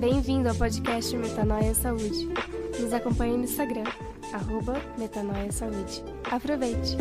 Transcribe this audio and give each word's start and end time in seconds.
Bem-vindo 0.00 0.48
ao 0.48 0.54
podcast 0.54 1.14
Metanoia 1.14 1.74
Saúde. 1.74 2.26
Nos 2.80 2.90
acompanhe 2.90 3.36
no 3.36 3.44
Instagram, 3.44 3.84
arroba 4.32 4.80
Metanoia 4.96 5.52
Saúde. 5.52 6.02
Aproveite! 6.24 6.96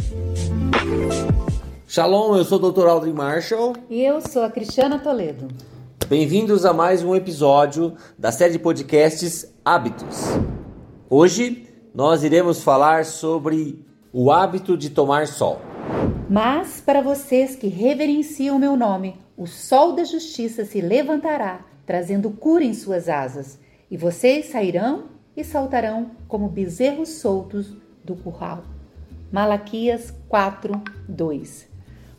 Shalom, 1.88 2.35
eu 2.35 2.44
sou 2.44 2.62
o 2.62 2.70
Dr. 2.70 2.88
Aldrin 2.88 3.13
Marshall. 3.13 3.74
E 3.90 4.04
eu 4.04 4.20
sou 4.20 4.44
a 4.44 4.51
Cristiana 4.51 4.99
Toledo. 4.99 5.47
Bem-vindos 6.10 6.65
a 6.65 6.74
mais 6.74 7.01
um 7.01 7.15
episódio 7.15 7.96
da 8.17 8.33
série 8.33 8.51
de 8.51 8.60
podcasts 8.60 9.50
Hábitos. 9.63 10.26
Hoje 11.10 11.70
nós 11.96 12.26
iremos 12.26 12.62
falar 12.62 13.06
sobre 13.06 13.81
o 14.12 14.29
hábito 14.29 14.76
de 14.76 14.90
tomar 14.90 15.26
sol. 15.26 15.62
Mas 16.30 16.81
para 16.81 17.02
vocês 17.02 17.55
que 17.55 17.68
reverenciam 17.68 18.58
o 18.58 18.59
meu 18.59 18.76
nome, 18.76 19.16
o 19.38 19.48
sol 19.48 19.94
da 19.94 20.04
justiça 20.04 20.66
se 20.66 20.81
levantará, 20.81 21.62
trazendo 21.90 22.30
cura 22.30 22.64
em 22.64 22.76
suas 22.76 23.10
asas, 23.10 23.58
e 23.90 23.98
vocês 23.98 24.52
sairão 24.52 25.06
e 25.36 25.44
saltarão 25.44 26.12
como 26.28 26.48
bezerros 26.48 27.10
soltos 27.10 27.76
do 28.06 28.16
curral. 28.16 28.64
Malaquias 29.32 30.14
4, 30.28 30.80
2. 31.08 31.68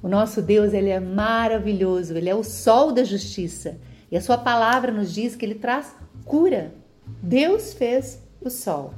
O 0.02 0.08
nosso 0.08 0.42
Deus, 0.42 0.72
ele 0.72 0.88
é 0.88 0.98
maravilhoso, 0.98 2.16
ele 2.16 2.28
é 2.28 2.34
o 2.34 2.42
sol 2.42 2.90
da 2.90 3.04
justiça. 3.04 3.78
E 4.10 4.16
a 4.16 4.20
sua 4.20 4.36
palavra 4.36 4.90
nos 4.90 5.14
diz 5.14 5.36
que 5.36 5.46
ele 5.46 5.54
traz 5.54 5.94
cura. 6.24 6.74
Deus 7.22 7.72
fez 7.72 8.20
o 8.40 8.50
sol 8.50 8.92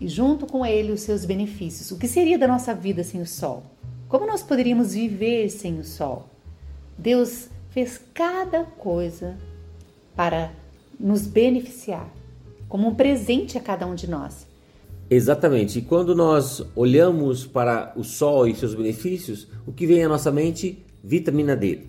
e 0.00 0.08
junto 0.08 0.46
com 0.46 0.64
ele 0.64 0.92
os 0.92 1.02
seus 1.02 1.26
benefícios. 1.26 1.90
O 1.90 1.98
que 1.98 2.08
seria 2.08 2.38
da 2.38 2.48
nossa 2.48 2.72
vida 2.72 3.04
sem 3.04 3.20
o 3.20 3.26
sol? 3.26 3.64
Como 4.08 4.26
nós 4.26 4.42
poderíamos 4.42 4.94
viver 4.94 5.50
sem 5.50 5.78
o 5.78 5.84
sol? 5.84 6.26
Deus 6.96 7.50
fez 7.68 8.00
cada 8.14 8.64
coisa 8.64 9.36
para 10.14 10.52
nos 10.98 11.26
beneficiar, 11.26 12.08
como 12.68 12.88
um 12.88 12.94
presente 12.94 13.56
a 13.56 13.60
cada 13.60 13.86
um 13.86 13.94
de 13.94 14.08
nós. 14.08 14.46
Exatamente. 15.08 15.78
E 15.78 15.82
quando 15.82 16.14
nós 16.14 16.62
olhamos 16.76 17.46
para 17.46 17.92
o 17.96 18.04
sol 18.04 18.46
e 18.46 18.54
seus 18.54 18.74
benefícios, 18.74 19.48
o 19.66 19.72
que 19.72 19.86
vem 19.86 20.04
à 20.04 20.08
nossa 20.08 20.30
mente? 20.30 20.84
Vitamina 21.02 21.56
D, 21.56 21.80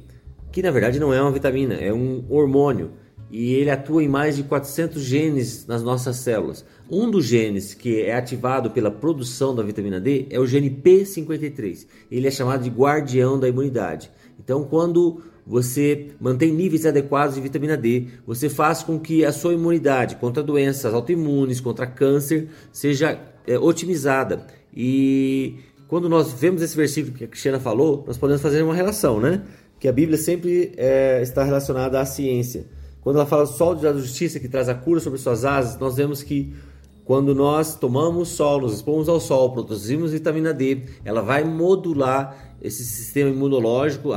que 0.51 0.63
na 0.63 0.71
verdade 0.71 0.99
não 0.99 1.13
é 1.13 1.21
uma 1.21 1.31
vitamina, 1.31 1.75
é 1.75 1.93
um 1.93 2.23
hormônio 2.29 2.91
e 3.31 3.53
ele 3.53 3.69
atua 3.69 4.03
em 4.03 4.09
mais 4.09 4.35
de 4.35 4.43
400 4.43 5.01
genes 5.01 5.65
nas 5.65 5.81
nossas 5.81 6.17
células. 6.17 6.65
Um 6.89 7.09
dos 7.09 7.25
genes 7.25 7.73
que 7.73 8.01
é 8.01 8.13
ativado 8.13 8.71
pela 8.71 8.91
produção 8.91 9.55
da 9.55 9.63
vitamina 9.63 10.01
D 10.01 10.27
é 10.29 10.37
o 10.37 10.45
gene 10.45 10.69
P53. 10.69 11.87
Ele 12.11 12.27
é 12.27 12.31
chamado 12.31 12.63
de 12.63 12.69
guardião 12.69 13.39
da 13.39 13.47
imunidade. 13.47 14.11
Então, 14.37 14.65
quando 14.65 15.21
você 15.45 16.07
mantém 16.19 16.51
níveis 16.51 16.85
adequados 16.85 17.35
de 17.35 17.41
vitamina 17.41 17.75
D, 17.75 18.07
você 18.25 18.49
faz 18.49 18.83
com 18.83 18.99
que 18.99 19.25
a 19.25 19.31
sua 19.31 19.53
imunidade 19.53 20.15
contra 20.17 20.43
doenças 20.43 20.93
autoimunes, 20.93 21.59
contra 21.59 21.87
câncer, 21.87 22.49
seja 22.71 23.19
é, 23.47 23.57
otimizada. 23.57 24.45
E 24.75 25.55
quando 25.87 26.07
nós 26.07 26.31
vemos 26.33 26.61
esse 26.61 26.75
versículo 26.75 27.15
que 27.15 27.23
a 27.23 27.27
Cristiana 27.27 27.59
falou, 27.59 28.03
nós 28.07 28.17
podemos 28.17 28.41
fazer 28.41 28.61
uma 28.61 28.75
relação, 28.75 29.19
né? 29.19 29.41
Que 29.79 29.87
a 29.87 29.91
Bíblia 29.91 30.17
sempre 30.17 30.71
é, 30.77 31.21
está 31.21 31.43
relacionada 31.43 31.99
à 31.99 32.05
ciência. 32.05 32.65
Quando 33.01 33.15
ela 33.15 33.25
fala 33.25 33.45
sol 33.45 33.75
da 33.75 33.91
justiça 33.93 34.39
que 34.39 34.47
traz 34.47 34.69
a 34.69 34.75
cura 34.75 34.99
sobre 34.99 35.17
suas 35.17 35.43
asas, 35.43 35.79
nós 35.79 35.95
vemos 35.95 36.21
que 36.21 36.53
quando 37.03 37.33
nós 37.33 37.75
tomamos 37.75 38.29
sol, 38.29 38.61
nos 38.61 38.75
expomos 38.75 39.09
ao 39.09 39.19
sol, 39.19 39.51
produzimos 39.51 40.11
vitamina 40.11 40.53
D, 40.53 40.83
ela 41.03 41.21
vai 41.21 41.43
modular 41.43 42.55
esse 42.61 42.85
sistema 42.85 43.29
imunológico, 43.29 44.09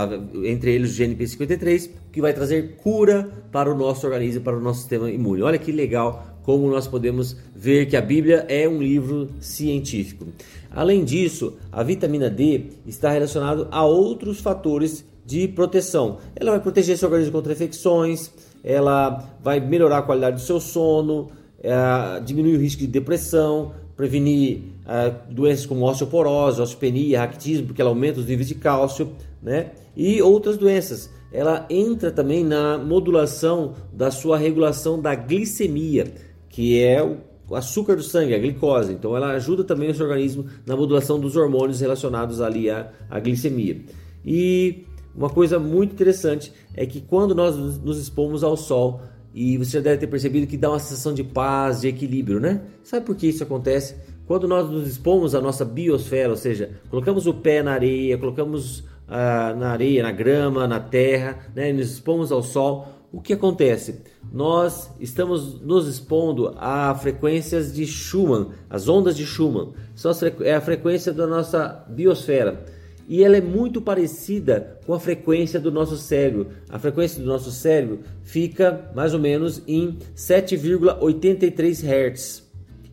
entre 0.45 0.75
eles 0.75 0.93
o 0.93 1.03
GNP53, 1.03 1.91
que 2.13 2.21
vai 2.21 2.35
trazer 2.35 2.77
cura 2.77 3.47
para 3.51 3.73
o 3.73 3.75
nosso 3.75 4.07
organismo, 4.07 4.43
para 4.43 4.57
o 4.57 4.61
nosso 4.61 4.81
sistema 4.81 5.11
imune. 5.11 5.43
Olha 5.43 5.59
que 5.59 5.73
legal 5.73 6.35
como 6.43 6.69
nós 6.69 6.87
podemos 6.87 7.37
ver 7.55 7.87
que 7.87 7.97
a 7.97 8.03
Bíblia 8.03 8.45
é 8.49 8.69
um 8.69 8.83
livro 8.83 9.31
científico. 9.41 10.27
Além 10.71 11.03
disso, 11.03 11.55
a 11.73 11.83
vitamina 11.83 12.29
D 12.29 12.67
está 12.87 13.11
relacionada 13.11 13.67
a 13.71 13.85
outros 13.85 14.41
fatores 14.41 15.05
de 15.25 15.49
proteção. 15.49 16.19
Ela 16.37 16.51
vai 16.51 16.61
proteger 16.61 16.99
seu 16.99 17.09
organismo 17.09 17.33
contra 17.33 17.55
infecções, 17.55 18.31
ela 18.63 19.37
vai 19.43 19.59
melhorar 19.59 19.99
a 19.99 20.03
qualidade 20.03 20.37
do 20.37 20.43
seu 20.43 20.61
sono, 20.61 21.29
é, 21.65 22.21
diminuir 22.21 22.57
o 22.57 22.61
risco 22.61 22.83
de 22.83 22.87
depressão, 22.87 23.73
prevenir 23.97 24.59
uh, 24.85 25.33
doenças 25.33 25.65
como 25.65 25.89
osteoporose, 25.89 26.61
osteopenia, 26.61 27.21
raquitismo, 27.21 27.69
porque 27.69 27.81
ela 27.81 27.91
aumenta 27.91 28.21
os 28.21 28.27
níveis 28.27 28.49
de 28.49 28.55
cálcio, 28.55 29.13
né? 29.43 29.71
E 29.97 30.21
outras 30.21 30.59
doenças. 30.59 31.09
Ela 31.33 31.67
entra 31.71 32.11
também 32.11 32.45
na 32.45 32.77
modulação 32.77 33.75
da 33.93 34.11
sua 34.11 34.37
regulação 34.37 35.01
da 35.01 35.15
glicemia, 35.15 36.13
que 36.51 36.81
é 36.83 37.03
o 37.49 37.57
açúcar 37.57 37.97
do 37.97 38.03
sangue, 38.03 38.35
a 38.35 38.39
glicose. 38.39 38.93
Então 38.93 39.17
ela 39.17 39.31
ajuda 39.31 39.65
também 39.65 39.91
o 39.91 39.95
seu 39.95 40.05
organismo 40.05 40.45
na 40.67 40.77
modulação 40.77 41.19
dos 41.19 41.35
hormônios 41.35 41.81
relacionados 41.81 42.41
ali 42.43 42.69
à, 42.69 42.91
à 43.09 43.19
glicemia. 43.19 43.81
E 44.23 44.85
uma 45.15 45.31
coisa 45.31 45.59
muito 45.59 45.93
interessante 45.93 46.53
é 46.77 46.85
que 46.85 47.01
quando 47.01 47.35
nós 47.35 47.57
nos 47.57 47.99
expomos 47.99 48.45
ao 48.45 48.57
sol, 48.57 49.01
e 49.35 49.59
você 49.59 49.73
já 49.73 49.81
deve 49.81 49.99
ter 49.99 50.07
percebido 50.07 50.47
que 50.47 50.57
dá 50.57 50.71
uma 50.71 50.79
sensação 50.79 51.13
de 51.13 51.25
paz, 51.25 51.81
de 51.81 51.89
equilíbrio, 51.89 52.39
né? 52.39 52.61
Sabe 52.85 53.05
por 53.05 53.17
que 53.17 53.27
isso 53.27 53.43
acontece? 53.43 53.97
Quando 54.27 54.47
nós 54.47 54.71
nos 54.71 54.87
expomos 54.87 55.35
à 55.35 55.41
nossa 55.41 55.65
biosfera, 55.65 56.31
ou 56.31 56.37
seja, 56.37 56.71
colocamos 56.89 57.27
o 57.27 57.35
pé 57.35 57.61
na 57.61 57.73
areia, 57.73 58.17
colocamos 58.17 58.85
ah, 59.09 59.53
na 59.59 59.71
areia, 59.71 60.05
na 60.05 60.13
grama, 60.13 60.69
na 60.69 60.79
terra, 60.79 61.39
né? 61.55 61.73
nos 61.73 61.91
expomos 61.91 62.31
ao 62.31 62.43
sol, 62.43 62.87
o 63.13 63.21
que 63.21 63.33
acontece? 63.33 64.03
Nós 64.33 64.91
estamos 64.99 65.61
nos 65.61 65.89
expondo 65.89 66.55
a 66.57 66.95
frequências 66.95 67.75
de 67.75 67.87
Schumann, 67.87 68.51
as 68.71 68.89
ondas 68.89 69.17
de 69.17 69.27
Schumann, 69.27 69.73
são 69.95 70.13
é 70.41 70.55
a 70.55 70.61
frequência 70.61 71.13
da 71.13 71.27
nossa 71.27 71.85
biosfera 71.89 72.65
e 73.09 73.23
ela 73.23 73.37
é 73.37 73.41
muito 73.41 73.81
parecida 73.81 74.79
com 74.87 74.95
a 74.95 75.01
frequência 75.01 75.61
do 75.61 75.71
nosso 75.71 75.97
cérebro. 75.97 76.49
A 76.69 76.79
frequência 76.79 77.21
do 77.21 77.27
nosso 77.27 77.51
cérebro 77.51 78.01
fica 78.23 78.91
mais 78.95 79.15
ou 79.15 79.21
menos 79.21 79.63
em 79.67 79.99
7,83 80.17 81.85
Hz. 81.85 82.45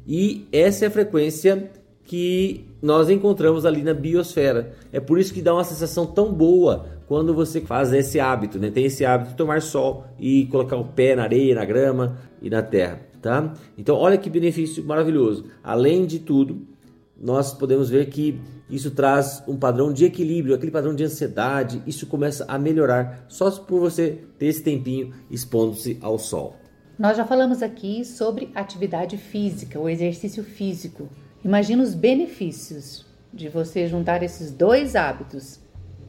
E 0.06 0.48
essa 0.52 0.86
é 0.86 0.88
a 0.88 0.92
frequência 0.92 1.72
que 2.04 2.66
nós 2.82 3.10
encontramos 3.10 3.66
ali 3.66 3.84
na 3.84 3.94
biosfera. 3.94 4.74
É 4.92 5.00
por 5.00 5.18
isso 5.18 5.34
que 5.34 5.42
dá 5.42 5.54
uma 5.54 5.64
sensação 5.64 6.06
tão 6.06 6.34
boa 6.34 6.86
quando 7.08 7.34
você 7.34 7.62
faz 7.62 7.94
esse 7.94 8.20
hábito, 8.20 8.60
né? 8.60 8.70
Tem 8.70 8.86
esse 8.86 9.06
hábito 9.06 9.32
de 9.32 9.38
tomar 9.38 9.62
sol 9.62 10.06
e 10.20 10.46
colocar 10.48 10.78
o 10.78 10.86
pé 10.86 11.16
na 11.16 11.24
areia, 11.24 11.56
na 11.56 11.66
grama 11.66 12.18
e 12.42 12.50
na 12.50 12.62
terra, 12.62 13.00
tá? 13.22 13.54
Então, 13.78 13.96
olha 13.96 14.18
que 14.18 14.30
benefício 14.30 14.84
maravilhoso. 14.84 15.46
Além 15.64 16.06
de 16.06 16.20
tudo, 16.20 16.68
nós 17.22 17.54
podemos 17.54 17.90
ver 17.90 18.10
que 18.10 18.42
isso 18.68 18.90
traz 18.90 19.44
um 19.48 19.56
padrão 19.56 19.94
de 19.94 20.06
equilíbrio, 20.06 20.56
aquele 20.56 20.72
padrão 20.72 20.96
de 20.96 21.04
ansiedade, 21.04 21.84
isso 21.86 22.08
começa 22.08 22.46
a 22.48 22.58
melhorar 22.58 23.26
só 23.30 23.52
por 23.52 23.80
você 23.80 24.20
ter 24.40 24.48
esse 24.48 24.64
tempinho 24.64 25.14
expondo-se 25.30 26.00
ao 26.02 26.18
sol. 26.18 26.56
Nós 26.98 27.18
já 27.18 27.26
falamos 27.26 27.62
aqui 27.62 28.04
sobre 28.04 28.50
atividade 28.56 29.18
física, 29.18 29.80
o 29.80 29.88
exercício 29.88 30.44
físico. 30.44 31.08
Imagina 31.44 31.84
os 31.84 31.94
benefícios 31.94 33.06
de 33.34 33.50
você 33.50 33.88
juntar 33.88 34.24
esses 34.24 34.52
dois 34.52 34.96
hábitos, 34.96 35.60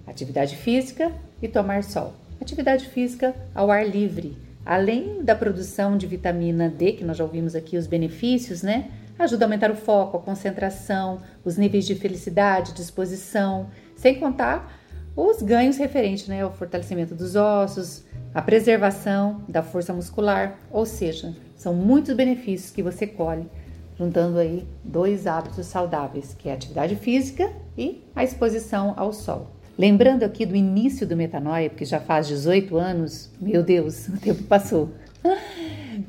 atividade 0.06 0.56
física 0.56 1.12
e 1.40 1.48
tomar 1.48 1.84
sol. 1.84 2.14
Atividade 2.40 2.88
física 2.88 3.34
ao 3.54 3.70
ar 3.70 3.88
livre, 3.88 4.36
além 4.64 5.22
da 5.22 5.34
produção 5.34 5.96
de 5.96 6.06
vitamina 6.06 6.68
D, 6.68 6.92
que 6.92 7.04
nós 7.04 7.16
já 7.16 7.24
ouvimos 7.24 7.54
aqui 7.54 7.76
os 7.76 7.86
benefícios, 7.86 8.62
né? 8.62 8.90
Ajuda 9.22 9.44
a 9.44 9.46
aumentar 9.46 9.70
o 9.70 9.76
foco, 9.76 10.16
a 10.16 10.20
concentração, 10.20 11.20
os 11.44 11.56
níveis 11.56 11.86
de 11.86 11.94
felicidade, 11.94 12.72
disposição, 12.72 13.68
sem 13.94 14.18
contar 14.18 14.80
os 15.14 15.40
ganhos 15.42 15.76
referentes 15.76 16.26
né, 16.26 16.42
ao 16.42 16.52
fortalecimento 16.52 17.14
dos 17.14 17.36
ossos, 17.36 18.04
a 18.34 18.42
preservação 18.42 19.44
da 19.48 19.62
força 19.62 19.92
muscular, 19.92 20.58
ou 20.72 20.84
seja, 20.84 21.36
são 21.54 21.72
muitos 21.72 22.16
benefícios 22.16 22.72
que 22.72 22.82
você 22.82 23.06
colhe 23.06 23.48
juntando 23.96 24.38
aí 24.38 24.66
dois 24.82 25.28
hábitos 25.28 25.66
saudáveis, 25.66 26.34
que 26.36 26.48
é 26.48 26.52
a 26.52 26.54
atividade 26.56 26.96
física 26.96 27.48
e 27.78 28.02
a 28.16 28.24
exposição 28.24 28.92
ao 28.96 29.12
sol. 29.12 29.52
Lembrando 29.78 30.24
aqui 30.24 30.44
do 30.44 30.56
início 30.56 31.06
do 31.06 31.16
metanoia, 31.16 31.70
porque 31.70 31.84
já 31.84 32.00
faz 32.00 32.26
18 32.26 32.76
anos, 32.76 33.30
meu 33.40 33.62
Deus, 33.62 34.08
o 34.08 34.18
tempo 34.18 34.42
passou. 34.44 34.90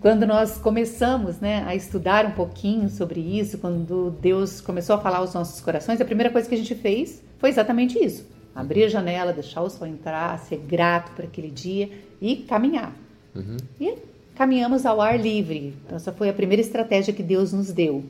Quando 0.03 0.27
nós 0.27 0.57
começamos 0.57 1.39
né, 1.39 1.63
a 1.65 1.73
estudar 1.73 2.25
um 2.25 2.31
pouquinho 2.31 2.89
sobre 2.89 3.21
isso, 3.21 3.57
quando 3.57 4.13
Deus 4.19 4.59
começou 4.59 4.97
a 4.97 4.99
falar 4.99 5.19
aos 5.19 5.33
nossos 5.33 5.61
corações, 5.61 6.01
a 6.01 6.03
primeira 6.03 6.29
coisa 6.29 6.45
que 6.45 6.53
a 6.53 6.57
gente 6.57 6.75
fez 6.75 7.23
foi 7.39 7.49
exatamente 7.49 7.97
isso: 7.97 8.27
abrir 8.53 8.83
a 8.83 8.89
janela, 8.89 9.31
deixar 9.31 9.61
o 9.61 9.69
sol 9.69 9.87
entrar, 9.87 10.37
ser 10.39 10.57
grato 10.57 11.13
por 11.15 11.23
aquele 11.23 11.49
dia 11.49 11.89
e 12.21 12.35
caminhar. 12.35 12.93
Uhum. 13.33 13.55
E 13.79 13.95
caminhamos 14.35 14.85
ao 14.85 14.99
ar 14.99 15.17
livre. 15.17 15.73
Então, 15.85 15.95
essa 15.95 16.11
foi 16.11 16.27
a 16.27 16.33
primeira 16.33 16.61
estratégia 16.61 17.13
que 17.13 17.23
Deus 17.23 17.53
nos 17.53 17.71
deu. 17.71 18.03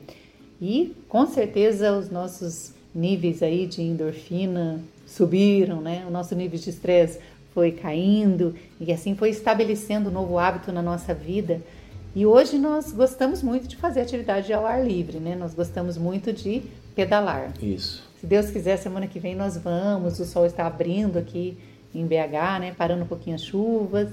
E 0.60 0.96
com 1.08 1.28
certeza 1.28 1.96
os 1.96 2.10
nossos 2.10 2.74
níveis 2.96 3.44
aí 3.44 3.68
de 3.68 3.84
endorfina 3.84 4.82
subiram, 5.06 5.80
né? 5.80 6.06
O 6.08 6.10
nosso 6.10 6.34
nível 6.34 6.58
de 6.58 6.72
estresse 6.72 7.20
foi 7.54 7.72
caindo 7.72 8.56
e 8.80 8.92
assim 8.92 9.14
foi 9.14 9.30
estabelecendo 9.30 10.10
um 10.10 10.12
novo 10.12 10.40
hábito 10.40 10.72
na 10.72 10.82
nossa 10.82 11.14
vida. 11.14 11.62
E 12.16 12.28
hoje 12.28 12.60
nós 12.60 12.92
gostamos 12.92 13.42
muito 13.42 13.68
de 13.68 13.76
fazer 13.76 14.02
atividade 14.02 14.54
ao 14.54 14.68
ar 14.68 14.86
livre, 14.86 15.20
né? 15.20 15.36
Nós 15.36 15.56
gostamos 15.56 15.98
muito 15.98 16.32
de 16.32 16.62
pedalar. 16.96 17.52
Isso. 17.60 18.08
Se 18.20 18.28
Deus 18.28 18.52
quiser, 18.52 18.78
semana 18.78 19.08
que 19.08 19.20
vem 19.20 19.36
nós 19.36 19.58
vamos. 19.58 20.20
O 20.20 20.26
sol 20.26 20.46
está 20.46 20.68
abrindo 20.68 21.18
aqui 21.18 21.58
em 21.94 22.06
BH, 22.06 22.60
né? 22.60 22.74
Parando 22.78 23.04
um 23.04 23.08
pouquinho 23.08 23.36
as 23.36 23.44
chuvas. 23.44 24.10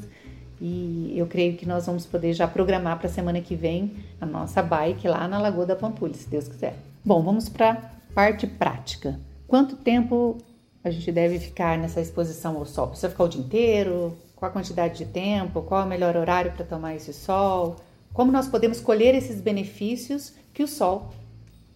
E 0.58 1.12
eu 1.14 1.26
creio 1.26 1.56
que 1.56 1.66
nós 1.66 1.84
vamos 1.84 2.06
poder 2.06 2.32
já 2.32 2.48
programar 2.48 2.98
para 2.98 3.06
a 3.06 3.10
semana 3.10 3.40
que 3.42 3.54
vem 3.54 3.92
a 4.18 4.24
nossa 4.24 4.62
bike 4.62 5.06
lá 5.06 5.28
na 5.28 5.38
Lagoa 5.38 5.66
da 5.66 5.76
Pampulha, 5.76 6.14
se 6.14 6.28
Deus 6.28 6.48
quiser. 6.48 6.76
Bom, 7.04 7.22
vamos 7.22 7.50
para 7.50 7.70
a 7.70 8.14
parte 8.14 8.46
prática. 8.46 9.20
Quanto 9.46 9.76
tempo 9.76 10.38
a 10.82 10.90
gente 10.90 11.12
deve 11.12 11.38
ficar 11.38 11.76
nessa 11.76 12.00
exposição 12.00 12.56
ao 12.56 12.64
sol? 12.64 12.88
Precisa 12.88 13.10
ficar 13.10 13.24
o 13.24 13.28
dia 13.28 13.40
inteiro? 13.42 14.16
Qual 14.36 14.50
a 14.50 14.52
quantidade 14.52 14.98
de 14.98 15.04
tempo? 15.04 15.60
Qual 15.62 15.82
é 15.82 15.84
o 15.84 15.88
melhor 15.88 16.16
horário 16.16 16.52
para 16.52 16.64
tomar 16.64 16.94
esse 16.94 17.12
sol? 17.12 17.76
Como 18.12 18.32
nós 18.32 18.48
podemos 18.48 18.80
colher 18.80 19.14
esses 19.14 19.40
benefícios 19.40 20.32
que 20.52 20.64
o 20.64 20.68
sol 20.68 21.10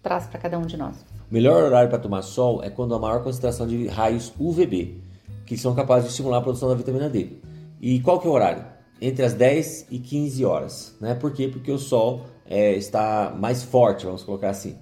traz 0.02 0.26
para 0.26 0.40
cada 0.40 0.58
um 0.58 0.62
de 0.62 0.76
nós? 0.76 0.96
O 1.30 1.34
melhor 1.34 1.62
horário 1.62 1.88
para 1.88 1.98
tomar 1.98 2.22
sol 2.22 2.62
é 2.62 2.68
quando 2.68 2.94
há 2.94 2.98
maior 2.98 3.22
concentração 3.22 3.66
de 3.66 3.86
raios 3.86 4.32
UVB, 4.38 5.00
que 5.46 5.56
são 5.56 5.74
capazes 5.74 6.06
de 6.06 6.10
estimular 6.10 6.38
a 6.38 6.42
produção 6.42 6.68
da 6.68 6.74
vitamina 6.74 7.08
D. 7.08 7.38
E 7.80 8.00
qual 8.00 8.18
que 8.18 8.26
é 8.26 8.30
o 8.30 8.32
horário? 8.32 8.64
Entre 9.00 9.24
as 9.24 9.32
10 9.32 9.86
e 9.90 9.98
15 9.98 10.44
horas. 10.44 10.96
Né? 11.00 11.14
Por 11.14 11.32
quê? 11.32 11.48
Porque 11.48 11.70
o 11.70 11.78
sol 11.78 12.26
é, 12.46 12.74
está 12.74 13.32
mais 13.38 13.62
forte, 13.62 14.04
vamos 14.04 14.24
colocar 14.24 14.50
assim. 14.50 14.76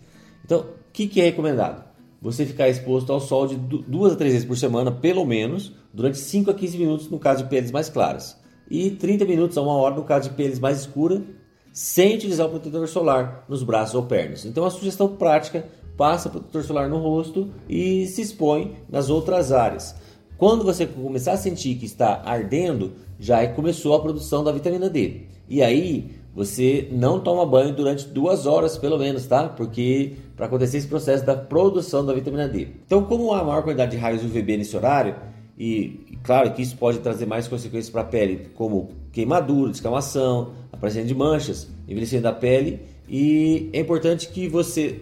Então, 0.45 0.61
o 0.61 0.67
que, 0.93 1.07
que 1.07 1.21
é 1.21 1.25
recomendado? 1.25 1.85
Você 2.23 2.47
ficar 2.47 2.69
exposto 2.69 3.13
ao 3.13 3.21
sol 3.21 3.47
de 3.47 3.57
duas 3.57 4.13
a 4.13 4.17
três 4.17 4.33
vezes 4.33 4.49
por 4.49 4.57
semana, 4.57 4.91
pelo 4.91 5.25
menos, 5.27 5.75
durante 5.93 6.19
5 6.19 6.51
a 6.51 6.55
15 6.55 6.79
minutos 6.79 7.11
no 7.11 7.19
caso 7.19 7.43
de 7.43 7.51
peles 7.51 7.71
mais 7.71 7.91
claras. 7.91 8.41
E 8.71 8.93
30 8.93 9.27
minutos 9.27 9.59
a 9.59 9.63
uma 9.63 9.75
hora 9.75 9.97
no 9.97 10.05
caso 10.05 10.31
de 10.31 10.37
peles 10.37 10.59
mais 10.59 10.81
escuras, 10.81 11.21
sem 11.73 12.15
utilizar 12.15 12.47
o 12.47 12.51
protetor 12.51 12.87
solar 12.87 13.45
nos 13.49 13.63
braços 13.63 13.95
ou 13.95 14.03
pernas. 14.03 14.45
Então, 14.45 14.65
a 14.65 14.71
sugestão 14.71 15.09
prática: 15.09 15.65
passa 15.97 16.29
protetor 16.29 16.63
solar 16.63 16.89
no 16.89 16.99
rosto 16.99 17.51
e 17.69 18.07
se 18.07 18.21
expõe 18.23 18.77
nas 18.89 19.09
outras 19.09 19.53
áreas. 19.53 19.95
Quando 20.37 20.65
você 20.65 20.87
começar 20.87 21.33
a 21.33 21.37
sentir 21.37 21.77
que 21.77 21.87
está 21.87 22.21
ardendo, 22.25 22.93
já 23.19 23.47
começou 23.47 23.95
a 23.95 24.01
produção 24.01 24.43
da 24.43 24.51
vitamina 24.51 24.91
D. 24.91 25.23
E 25.49 25.63
aí 25.63 26.11
você 26.35 26.89
não 26.91 27.21
toma 27.21 27.47
banho 27.47 27.75
durante 27.75 28.09
duas 28.09 28.47
horas 28.47 28.77
pelo 28.77 28.99
menos, 28.99 29.27
tá? 29.27 29.49
Porque 29.49 30.15
para 30.35 30.47
acontecer 30.47 30.79
esse 30.79 30.89
processo 30.89 31.25
da 31.25 31.37
produção 31.37 32.05
da 32.05 32.13
vitamina 32.13 32.49
D. 32.49 32.69
Então, 32.87 33.05
como 33.05 33.33
há 33.33 33.45
maior 33.45 33.63
quantidade 33.63 33.93
de 33.93 33.99
raios 33.99 34.25
UVB 34.25 34.57
nesse 34.57 34.77
horário, 34.77 35.15
e 35.57 36.19
claro 36.25 36.53
que 36.53 36.63
isso 36.63 36.77
pode 36.77 36.99
trazer 36.99 37.27
mais 37.27 37.47
consequências 37.47 37.91
para 37.91 38.01
a 38.01 38.05
pele, 38.05 38.49
como 38.55 38.91
queimadura, 39.13 39.71
descamação, 39.71 40.55
aparecimento 40.83 41.07
de 41.07 41.15
manchas, 41.15 41.69
envelhecimento 41.87 42.25
da 42.25 42.33
pele. 42.33 42.81
E 43.09 43.71
é 43.73 43.81
importante 43.81 44.29
que 44.29 44.49
você, 44.49 45.01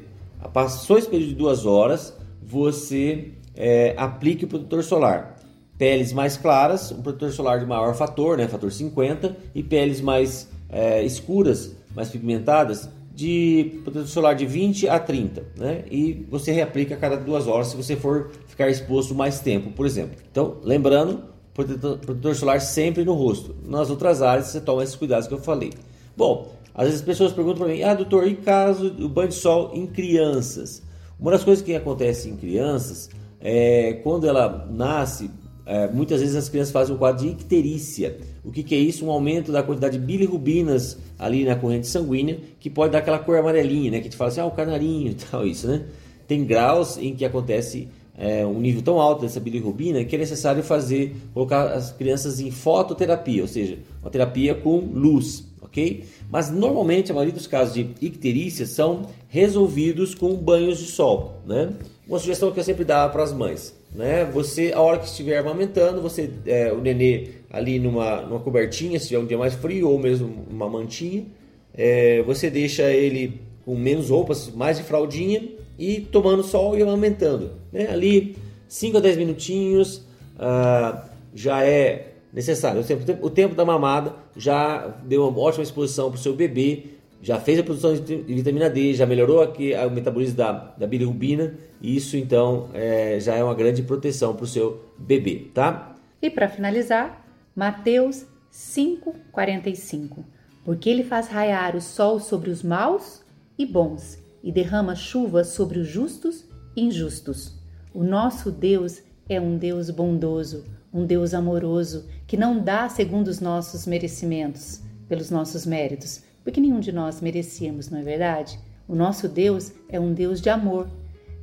passou 0.53 0.99
esse 0.99 1.09
período 1.09 1.31
de 1.31 1.35
duas 1.35 1.65
horas, 1.65 2.15
você 2.43 3.31
é, 3.57 3.95
aplique 3.97 4.45
o 4.45 4.49
protetor 4.49 4.85
solar. 4.85 5.37
Peles 5.79 6.13
mais 6.13 6.37
claras, 6.37 6.93
um 6.93 7.01
protetor 7.01 7.33
solar 7.33 7.59
de 7.59 7.65
maior 7.65 7.95
fator, 7.95 8.37
né, 8.37 8.47
fator 8.47 8.71
50, 8.71 9.35
e 9.55 9.63
peles 9.63 10.03
mais 10.03 10.51
é, 10.69 11.03
escuras, 11.03 11.75
mais 11.95 12.11
pigmentadas, 12.11 12.91
de 13.15 13.81
protetor 13.83 14.09
solar 14.09 14.35
de 14.35 14.45
20 14.45 14.89
a 14.89 14.99
30, 14.99 15.45
né? 15.57 15.85
E 15.91 16.27
você 16.31 16.53
reaplica 16.53 16.95
a 16.95 16.99
cada 16.99 17.17
duas 17.17 17.47
horas 17.47 17.69
se 17.69 17.77
você 17.77 17.97
for 17.97 18.31
ficar 18.47 18.69
exposto 18.71 19.15
mais 19.15 19.41
tempo, 19.41 19.71
por 19.73 19.85
exemplo. 19.85 20.17
Então, 20.31 20.59
lembrando, 20.63 21.25
protetor, 21.65 21.99
protetor 21.99 22.35
solar 22.35 22.61
sempre 22.61 23.05
no 23.05 23.15
rosto. 23.15 23.55
Nas 23.65 23.91
outras 23.91 24.23
áreas 24.23 24.47
você 24.47 24.61
toma 24.61 24.83
esses 24.83 24.97
cuidados 24.97 25.27
que 25.27 25.35
eu 25.35 25.39
falei. 25.39 25.73
Bom, 26.17 26.53
às 26.75 26.85
vezes 26.85 27.01
as 27.01 27.07
pessoas 27.07 27.33
perguntam 27.33 27.65
para 27.65 27.75
mim, 27.75 27.83
ah, 27.83 27.95
doutor, 27.95 28.27
e 28.27 28.37
caso 28.37 28.87
o 28.99 29.09
banho 29.09 29.29
de 29.29 29.35
sol 29.35 29.71
em 29.75 29.87
crianças? 29.87 30.83
Uma 31.19 31.33
das 31.33 31.45
coisas 31.45 31.65
que 31.65 31.75
acontece 31.75 32.29
em 32.29 32.37
crianças 32.37 33.11
é 33.41 33.95
quando 34.03 34.27
ela 34.27 34.67
nasce, 34.71 35.31
é, 35.67 35.89
muitas 35.89 36.21
vezes 36.21 36.37
as 36.37 36.49
crianças 36.49 36.73
fazem 36.73 36.95
um 36.95 36.99
quadro 36.99 37.25
de 37.25 37.33
icterícia. 37.33 38.19
O 38.45 38.51
que, 38.51 38.63
que, 38.63 38.75
é 38.75 38.79
isso? 38.79 39.05
Um 39.05 39.11
aumento 39.11 39.53
da 39.53 39.63
quantidade 39.63 39.99
de 39.99 40.05
bilirrubinas 40.05 40.99
ali 41.19 41.45
na 41.45 41.57
corrente 41.57 41.87
sanguínea, 41.87 42.39
que 42.59 42.71
pode 42.71 42.93
dar 42.93 42.99
aquela 42.99 43.19
cor 43.19 43.37
amarelinha, 43.37 43.91
né? 43.91 43.99
Que 43.99 44.05
gente 44.05 44.17
fala 44.17 44.31
assim, 44.31 44.41
ah, 44.41 44.47
o 44.47 44.51
canarinho 44.51 45.11
e 45.11 45.15
tal, 45.31 45.47
isso, 45.47 45.67
né? 45.69 45.85
Tem 46.27 46.45
graus 46.45 46.97
em 46.97 47.15
que 47.15 47.25
acontece 47.25 47.89
é, 48.19 48.45
um 48.45 48.61
nível 48.61 48.83
tão 48.83 49.01
alto 49.01 49.23
dessa 49.23 49.41
bilirrubina 49.41 50.05
que 50.05 50.15
é 50.15 50.19
necessário 50.19 50.63
fazer, 50.63 51.17
colocar 51.33 51.73
as 51.73 51.93
crianças 51.93 52.41
em 52.41 52.51
fototerapia, 52.51 53.43
ou 53.43 53.49
seja, 53.49 53.79
uma 54.03 54.11
terapia 54.11 54.55
com 54.55 54.79
luz, 54.79 55.47
ok? 55.63 56.05
Mas 56.31 56.51
normalmente 56.51 57.11
a 57.11 57.15
maioria 57.15 57.35
dos 57.35 57.47
casos 57.47 57.75
de 57.75 57.89
icterícia 58.01 58.67
são 58.67 59.07
resolvidos 59.29 60.15
com 60.15 60.35
banhos 60.35 60.79
de 60.79 60.87
sol, 60.87 61.41
né? 61.47 61.73
Uma 62.07 62.19
sugestão 62.19 62.51
que 62.51 62.59
eu 62.59 62.65
sempre 62.65 62.85
dava 62.85 63.13
para 63.13 63.23
as 63.23 63.33
mães, 63.33 63.75
né? 63.95 64.25
Você, 64.27 64.73
a 64.75 64.81
hora 64.81 64.99
que 64.99 65.07
estiver 65.07 65.39
amamentando, 65.39 66.03
você, 66.03 66.31
é, 66.45 66.73
o 66.73 66.81
nenê 66.81 67.29
ali 67.51 67.79
numa, 67.79 68.23
numa 68.23 68.41
cobertinha, 68.41 68.99
se 68.99 69.09
tiver 69.09 69.21
um 69.21 69.27
dia 69.27 69.39
mais 69.39 69.55
frio, 69.55 69.89
ou 69.89 69.99
mesmo 69.99 70.45
uma 70.51 70.69
mantinha, 70.69 71.25
é, 71.73 72.23
você 72.23 72.51
deixa 72.51 72.91
ele 72.93 73.41
com 73.71 73.77
menos 73.77 74.11
roupas, 74.11 74.51
mais 74.53 74.79
de 74.79 74.83
fraldinha 74.83 75.49
e 75.79 76.01
tomando 76.01 76.43
sol 76.43 76.77
e 76.77 76.83
amamentando, 76.83 77.53
né? 77.73 77.87
Ali 77.89 78.37
5 78.67 78.97
a 78.97 79.01
10 79.01 79.17
minutinhos 79.17 80.05
ah, 80.37 81.05
já 81.33 81.65
é 81.65 82.15
necessário. 82.33 82.83
O 83.23 83.31
tempo, 83.31 83.55
da 83.55 83.65
mamada 83.65 84.13
já 84.37 84.89
deu 85.05 85.25
uma 85.29 85.39
ótima 85.39 85.63
exposição 85.63 86.11
para 86.11 86.19
o 86.19 86.21
seu 86.21 86.35
bebê, 86.35 86.87
já 87.23 87.39
fez 87.39 87.61
a 87.61 87.63
produção 87.63 87.95
de 87.95 88.17
vitamina 88.17 88.69
D, 88.69 88.93
já 88.93 89.07
melhorou 89.07 89.41
aqui 89.41 89.73
o 89.73 89.91
metabolismo 89.91 90.37
da, 90.37 90.75
da 90.77 90.87
bilirrubina, 90.89 91.55
e 91.81 91.95
isso 91.95 92.17
então 92.17 92.71
é, 92.75 93.21
já 93.21 93.37
é 93.37 93.45
uma 93.45 93.55
grande 93.55 93.85
proteção 93.85 94.35
para 94.35 94.45
o 94.45 94.49
seu 94.49 94.85
bebê, 94.99 95.47
tá? 95.55 95.95
E 96.21 96.29
para 96.29 96.49
finalizar, 96.49 97.25
Mateus 97.55 98.27
5,45 98.53 100.25
Porque 100.65 100.91
ele 100.91 101.05
faz 101.05 101.29
raiar 101.29 101.77
o 101.77 101.81
sol 101.81 102.19
sobre 102.19 102.51
os 102.51 102.65
maus 102.65 103.20
e 103.61 103.67
bons, 103.67 104.17
e 104.43 104.51
derrama 104.51 104.95
chuva 104.95 105.45
sobre 105.45 105.79
os 105.79 105.87
justos 105.87 106.47
e 106.75 106.83
injustos. 106.83 107.59
O 107.93 108.03
nosso 108.03 108.51
Deus 108.51 109.03
é 109.29 109.39
um 109.39 109.59
Deus 109.59 109.91
bondoso, 109.91 110.65
um 110.91 111.05
Deus 111.05 111.35
amoroso, 111.35 112.07
que 112.27 112.39
não 112.39 112.65
dá 112.65 112.89
segundo 112.89 113.29
os 113.29 113.39
nossos 113.39 113.87
merecimentos, 113.87 114.81
pelos 115.07 115.31
nossos 115.31 115.67
méritos, 115.67 116.23
porque 116.43 116.59
nenhum 116.59 116.81
de 116.81 116.91
nós 116.91 117.21
merecíamos, 117.21 117.91
não 117.91 117.99
é 117.99 118.03
verdade? 118.03 118.59
O 118.89 118.95
nosso 118.95 119.29
Deus 119.29 119.73
é 119.91 120.01
um 120.01 120.15
Deus 120.15 120.41
de 120.41 120.49
amor. 120.49 120.89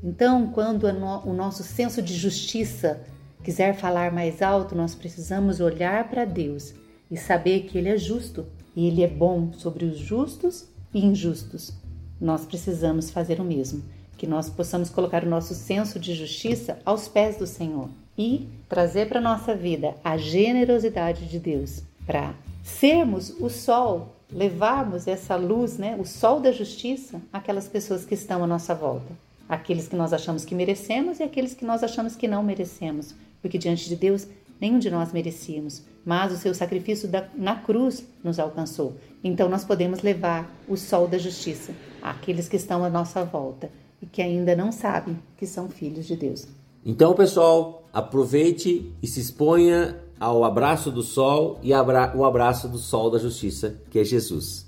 Então, 0.03 0.47
quando 0.47 0.85
o 0.85 1.33
nosso 1.33 1.61
senso 1.61 2.01
de 2.01 2.15
justiça 2.15 2.99
quiser 3.43 3.75
falar 3.75 4.11
mais 4.11 4.41
alto, 4.41 4.73
nós 4.73 4.95
precisamos 4.95 5.59
olhar 5.59 6.09
para 6.09 6.25
Deus 6.25 6.73
e 7.11 7.15
saber 7.15 7.65
que 7.65 7.77
Ele 7.77 7.89
é 7.89 7.97
justo 7.97 8.47
e 8.75 8.87
Ele 8.87 9.03
é 9.03 9.07
bom 9.07 9.53
sobre 9.53 9.85
os 9.85 9.99
justos 9.99 10.67
e 10.91 11.05
injustos. 11.05 11.85
Nós 12.19 12.45
precisamos 12.45 13.09
fazer 13.09 13.39
o 13.39 13.43
mesmo, 13.43 13.83
que 14.17 14.25
nós 14.25 14.49
possamos 14.49 14.89
colocar 14.89 15.23
o 15.23 15.29
nosso 15.29 15.53
senso 15.53 15.99
de 15.99 16.13
justiça 16.13 16.79
aos 16.83 17.07
pés 17.07 17.37
do 17.37 17.45
Senhor 17.45 17.89
e 18.17 18.47
trazer 18.67 19.07
para 19.07 19.21
nossa 19.21 19.55
vida 19.55 19.95
a 20.03 20.17
generosidade 20.17 21.27
de 21.27 21.37
Deus 21.37 21.83
para 22.05 22.33
sermos 22.63 23.29
o 23.39 23.49
sol, 23.49 24.15
levarmos 24.31 25.07
essa 25.07 25.35
luz, 25.35 25.77
né, 25.77 25.95
o 25.99 26.05
sol 26.05 26.39
da 26.39 26.51
justiça 26.51 27.21
àquelas 27.31 27.67
pessoas 27.67 28.03
que 28.03 28.15
estão 28.15 28.43
à 28.43 28.47
nossa 28.47 28.73
volta, 28.73 29.13
aqueles 29.47 29.87
que 29.87 29.95
nós 29.95 30.11
achamos 30.11 30.43
que 30.43 30.55
merecemos 30.55 31.19
e 31.19 31.23
aqueles 31.23 31.53
que 31.53 31.63
nós 31.63 31.83
achamos 31.83 32.15
que 32.15 32.27
não 32.27 32.43
merecemos, 32.43 33.13
porque 33.41 33.57
diante 33.57 33.87
de 33.87 33.95
Deus 33.95 34.27
nenhum 34.59 34.79
de 34.79 34.89
nós 34.89 35.13
merecíamos, 35.13 35.83
mas 36.03 36.31
o 36.31 36.37
seu 36.37 36.53
sacrifício 36.53 37.07
da, 37.07 37.27
na 37.35 37.55
cruz 37.55 38.05
nos 38.23 38.39
alcançou. 38.39 38.95
Então 39.23 39.47
nós 39.47 39.63
podemos 39.63 40.01
levar 40.01 40.49
o 40.67 40.75
sol 40.75 41.07
da 41.07 41.17
justiça 41.17 41.73
àqueles 42.11 42.47
que 42.47 42.55
estão 42.55 42.83
à 42.83 42.89
nossa 42.89 43.23
volta 43.23 43.69
e 44.01 44.05
que 44.05 44.21
ainda 44.21 44.55
não 44.55 44.71
sabem 44.71 45.17
que 45.37 45.45
são 45.45 45.69
filhos 45.69 46.05
de 46.05 46.15
Deus. 46.15 46.47
Então, 46.85 47.13
pessoal, 47.13 47.83
aproveite 47.91 48.93
e 49.01 49.07
se 49.07 49.19
exponha 49.19 49.99
ao 50.19 50.43
abraço 50.43 50.91
do 50.91 51.01
sol 51.01 51.59
e 51.61 51.73
abra 51.73 52.13
o 52.15 52.25
abraço 52.25 52.67
do 52.67 52.77
sol 52.77 53.09
da 53.09 53.17
justiça, 53.17 53.79
que 53.89 53.99
é 53.99 54.03
Jesus. 54.03 54.65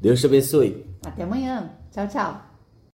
Deus 0.00 0.20
te 0.20 0.26
abençoe. 0.26 0.84
Até 1.04 1.22
amanhã. 1.22 1.70
Tchau, 1.92 2.08
tchau. 2.08 2.51